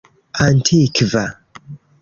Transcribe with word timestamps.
antikva 0.45 1.23